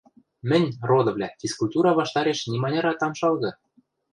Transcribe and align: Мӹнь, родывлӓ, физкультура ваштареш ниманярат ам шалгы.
Мӹнь, 0.49 0.67
родывлӓ, 0.89 1.29
физкультура 1.39 1.91
ваштареш 1.99 2.39
ниманярат 2.51 2.99
ам 3.05 3.13
шалгы. 3.19 3.51